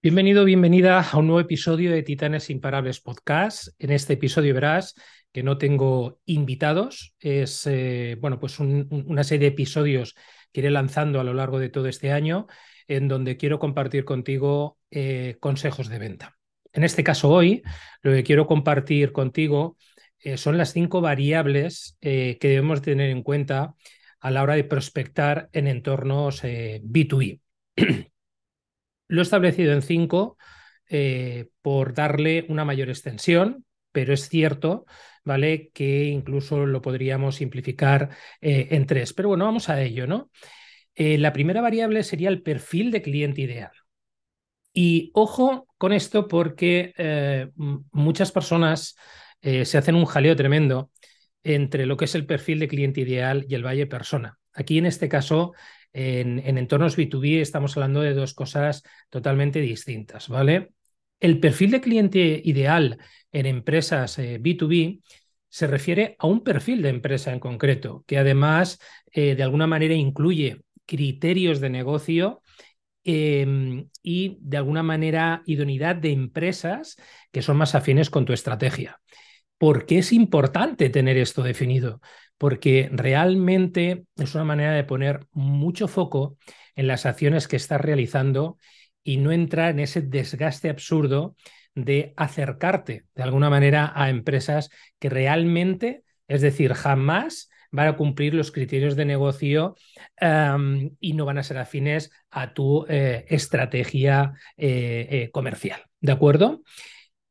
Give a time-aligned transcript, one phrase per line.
[0.00, 3.70] Bienvenido, bienvenida a un nuevo episodio de Titanes Imparables Podcast.
[3.80, 4.94] En este episodio verás
[5.32, 10.14] que no tengo invitados, es eh, bueno, pues una serie de episodios
[10.52, 12.46] que iré lanzando a lo largo de todo este año
[12.86, 16.38] en donde quiero compartir contigo eh, consejos de venta.
[16.72, 17.62] En este caso hoy,
[18.02, 19.76] lo que quiero compartir contigo
[20.20, 23.74] eh, son las cinco variables que debemos tener en cuenta
[24.20, 27.40] a la hora de prospectar en entornos B2B.
[29.08, 30.36] Lo he establecido en cinco
[30.88, 34.86] eh, por darle una mayor extensión, pero es cierto,
[35.24, 35.70] ¿vale?
[35.74, 39.12] Que incluso lo podríamos simplificar eh, en tres.
[39.12, 40.30] Pero bueno, vamos a ello, ¿no?
[40.94, 43.72] Eh, la primera variable sería el perfil de cliente ideal.
[44.72, 46.92] Y ojo con esto porque
[47.90, 48.94] muchas personas
[49.40, 50.92] se hacen un jaleo tremendo
[51.42, 54.37] entre lo que es el perfil de cliente ideal y el valle persona.
[54.58, 55.52] Aquí en este caso
[55.92, 60.70] en, entornos B2B estamos hablando de dos cosas totalmente distintas, ¿vale?
[61.20, 62.98] El perfil de cliente ideal
[63.30, 65.00] en empresas B2B eh,
[65.48, 68.80] se refiere a un perfil de empresa en concreto, que además
[69.12, 72.42] eh, de alguna manera incluye criterios de negocio
[73.04, 76.96] em, y de alguna manera idoneidad de empresas
[77.30, 79.00] que son más afines con tu estrategia.
[79.56, 82.00] ¿Por qué es importante tener esto definido?
[82.38, 86.38] Porque realmente es una manera de poner mucho foco
[86.76, 88.56] en las acciones que estás realizando
[89.02, 91.36] y no entrar en ese desgaste absurdo
[91.74, 98.34] de acercarte de alguna manera a empresas que realmente, es decir, jamás van a cumplir
[98.34, 99.76] los criterios de negocio
[101.00, 105.82] y no van a ser afines a tu eh, estrategia eh, eh, comercial.
[106.00, 106.62] ¿De acuerdo?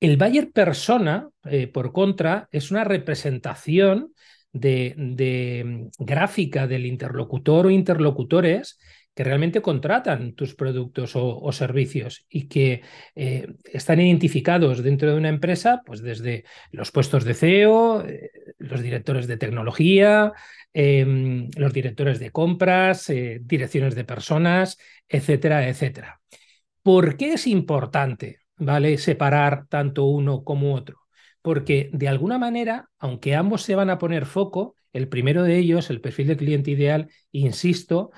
[0.00, 1.28] El buyer persona,
[1.74, 4.14] por contra, es una representación
[4.52, 5.64] de,
[5.98, 8.78] mm, gráfica del interlocutor o interlocutores
[9.14, 12.82] que realmente contratan tus productos o, servicios y que
[13.14, 18.80] eh, están identificados dentro de una empresa, pues desde los puestos de CEO, eh, los
[18.80, 20.32] directores de tecnología,
[20.72, 24.78] em, los directores de compras, eh, direcciones de personas,
[25.08, 26.20] etcétera, etcétera.
[26.82, 30.99] ¿Por qué es importante, vale, separar tanto uno como otro?
[31.42, 35.90] Porque de alguna manera, aunque ambos se van a poner foco, el primero de ellos,
[35.90, 38.10] el perfil de cliente ideal, insisto,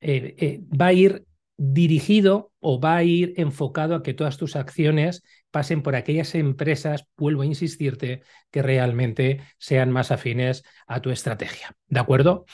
[0.00, 1.24] eh, eh, va a ir
[1.56, 7.06] dirigido o va a ir enfocado a que todas tus acciones pasen por aquellas empresas,
[7.16, 11.76] vuelvo a insistirte, que realmente sean más afines a tu estrategia.
[11.86, 12.46] ¿De acuerdo?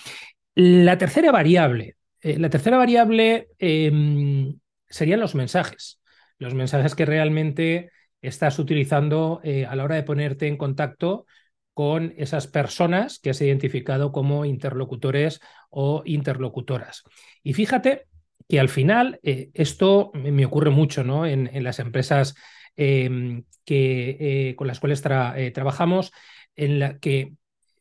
[0.54, 4.58] La tercera variable, eh, la tercera variable em,
[4.88, 6.00] serían los mensajes.
[6.38, 7.90] Los mensajes que realmente
[8.22, 11.26] estás utilizando eh, a la hora de ponerte en contacto
[11.74, 15.40] con esas personas que has identificado como interlocutores
[15.70, 17.04] o interlocutoras.
[17.42, 18.06] Y fíjate
[18.48, 21.26] que al final eh, esto me ocurre mucho ¿no?
[21.26, 22.34] en, las empresas
[22.76, 24.16] em, que,
[24.50, 26.10] eh, con las cuales trabajamos,
[26.56, 27.36] en la que en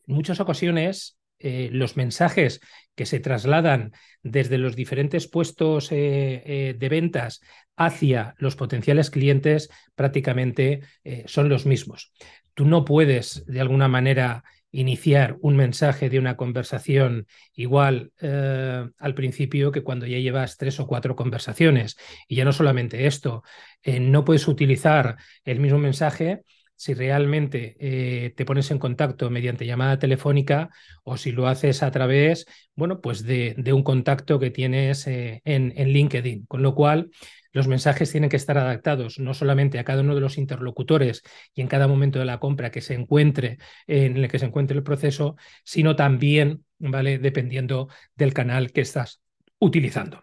[0.05, 2.61] muchas ocasiones los mensajes
[2.95, 3.91] que se trasladan
[4.23, 7.41] desde los diferentes puestos de ventas
[7.77, 12.11] hacia los potenciales clientes prácticamente eh, son los mismos.
[12.55, 19.13] Tú no puedes, de alguna manera, iniciar un mensaje de una conversación igual eh, al
[19.13, 21.97] principio que cuando ya llevas tres o cuatro conversaciones.
[22.27, 23.43] Y ya no solamente esto,
[23.83, 26.41] eh, no puedes utilizar el mismo mensaje
[26.77, 30.69] si realmente te pones en contacto mediante llamada telefónica
[31.03, 32.45] o si lo haces a través,
[32.75, 36.45] bueno, pues de, un contacto que tienes en, en, LinkedIn.
[36.45, 37.09] Con lo cual,
[37.51, 41.23] los mensajes tienen que estar adaptados no solamente a cada uno de los interlocutores
[41.55, 43.57] y en cada momento de la compra que se encuentre,
[43.87, 47.17] en el que se encuentre el proceso, sino también, ¿vale?
[47.17, 49.21] Dependiendo del canal que estás
[49.59, 50.21] utilizando.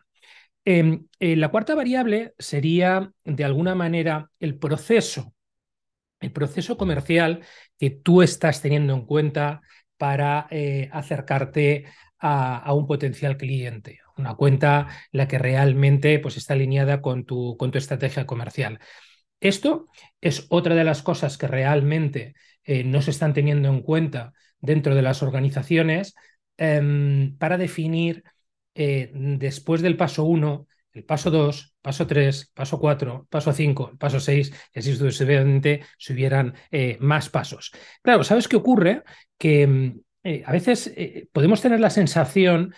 [0.64, 5.34] Em, eh, la cuarta variable sería, de alguna manera, el proceso,
[6.24, 7.44] el proceso comercial
[7.78, 9.60] que tú estás teniendo en cuenta
[9.96, 11.84] para eh, acercarte
[12.18, 17.70] a, un potencial cliente, una cuenta la que realmente pues, está alineada con tu, con
[17.70, 18.78] tu estrategia comercial.
[19.40, 19.88] Esto
[20.22, 22.34] es otra de las cosas que realmente
[22.64, 26.14] eh, no se están teniendo en cuenta dentro de las organizaciones
[26.56, 28.24] em, para definir
[28.74, 34.20] eh, después del paso 1, el paso 2, paso 3, paso 4, paso 5, paso
[34.20, 37.72] 6, y así sucesivamente si hubieran eh, más pasos.
[38.02, 39.02] Claro, ¿sabes qué ocurre?
[39.36, 42.74] Que em, eh, a veces eh, podemos tener la sensación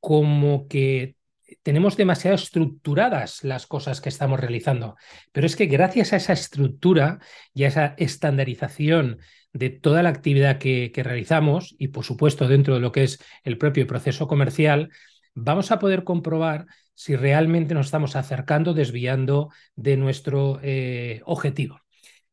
[0.00, 1.16] como que
[1.62, 4.96] tenemos demasiado estructuradas las cosas que estamos realizando,
[5.32, 7.20] pero es que gracias a esa estructura
[7.54, 9.18] y a esa estandarización
[9.52, 13.58] de toda la actividad que, realizamos y por supuesto dentro de lo que es el
[13.58, 14.90] propio proceso comercial,
[15.34, 21.80] vamos a poder comprobar si realmente nos estamos acercando, desviando de nuestro eh, objetivo.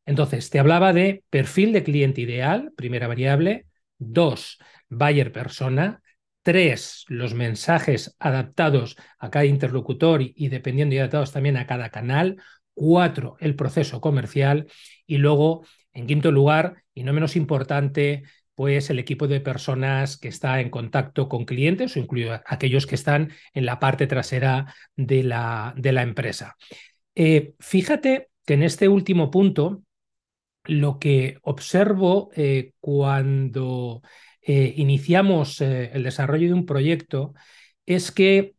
[0.06, 3.66] Entonces, te hablaba de perfil de cliente ideal, primera variable.
[3.98, 4.58] Dos,
[4.88, 6.02] buyer persona.
[6.42, 12.42] Tres, los mensajes adaptados a cada interlocutor y, dependiendo y adaptados también a cada canal.
[12.74, 14.66] Cuatro, el proceso comercial.
[15.06, 18.24] Y luego, en quinto lugar, y no menos importante,
[18.60, 22.94] pues el equipo de personas que está en contacto con clientes o incluso aquellos que
[22.94, 26.58] están en la parte trasera de la, de la empresa.
[27.14, 29.82] Eh, fíjate que en este último punto,
[30.64, 34.02] lo que observo eh, cuando
[34.42, 37.32] eh, iniciamos el desarrollo de un proyecto
[37.86, 38.56] es que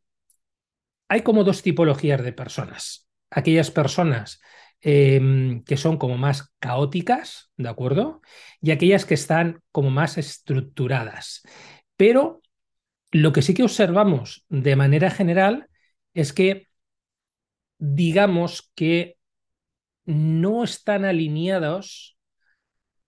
[1.10, 3.08] hay como dos tipologías de personas.
[3.30, 4.42] Aquellas personas
[4.84, 8.22] Em, que son como más caóticas, ¿de acuerdo?
[8.62, 11.44] Y aquellas que están como más estructuradas.
[11.96, 12.42] Pero
[13.12, 15.68] lo que sí que observamos de manera general
[16.16, 16.68] es que
[17.78, 19.18] digamos que
[20.06, 22.18] no están alineados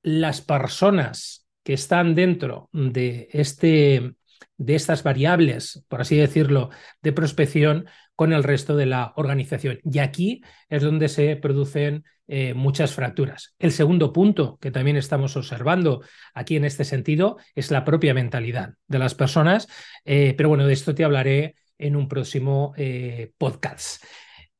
[0.03, 4.15] las personas que están dentro de este
[4.57, 6.69] de estas variables, por así decirlo,
[7.01, 7.85] de prospección
[8.15, 9.79] con el resto de la organización.
[9.83, 13.53] Y aquí es donde se producen eh, muchas fracturas.
[13.59, 16.01] El segundo punto que también estamos observando
[16.33, 19.67] aquí en este sentido es la propia mentalidad de las personas,
[20.05, 24.03] eh, pero bueno, de esto te hablaré en un próximo eh, podcast.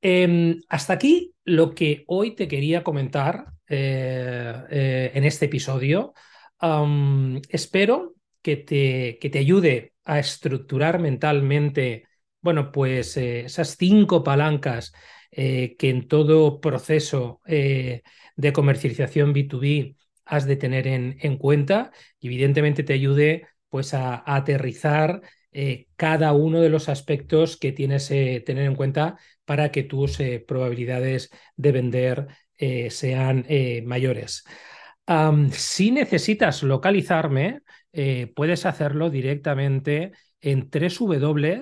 [0.01, 6.13] Em, hasta aquí lo que hoy te quería comentar en este episodio.
[7.49, 8.13] espero
[8.43, 12.05] que te, que te ayude a estructurar mentalmente,
[12.41, 14.93] bueno, pues eh, esas cinco palancas
[15.31, 18.03] eh, que en todo proceso eh,
[18.35, 19.95] de comercialización B2B
[20.25, 25.21] has de tener en, en, cuenta y evidentemente te ayude pues a, aterrizar
[25.95, 30.17] cada uno de los aspectos que tienes que tener en cuenta para que tus
[30.47, 32.27] probabilidades de vender
[32.89, 33.45] sean
[33.85, 34.45] mayores.
[35.51, 37.61] si necesitas localizarme,
[37.93, 40.11] eh, puedes hacerlo directamente
[40.41, 41.61] en www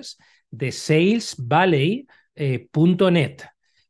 [0.50, 3.36] de salesvalley.net.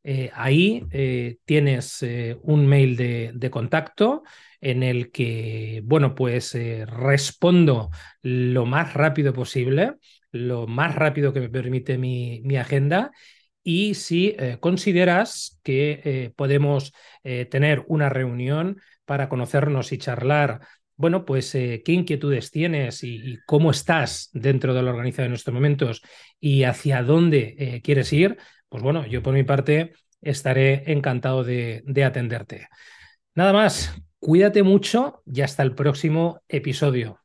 [0.05, 2.05] Eh, ahí eh, tienes
[2.41, 4.23] un mail de, de, contacto
[4.59, 6.57] en el que, bueno, pues
[6.87, 7.89] respondo
[8.21, 9.93] lo más rápido posible,
[10.31, 13.11] lo más rápido que me permite mi, mi agenda.
[13.63, 16.93] Y si consideras que podemos
[17.23, 20.59] tener una reunión para conocernos y charlar
[21.03, 25.53] bueno, pues eh, qué inquietudes tienes y, cómo estás dentro de la organización en estos
[25.53, 26.01] momentos
[26.39, 28.37] y hacia dónde eh, quieres ir,
[28.69, 32.69] pues bueno, yo por mi parte estaré encantado de, de atenderte.
[33.35, 37.19] Nada más, cuídate mucho y hasta el próximo episodio.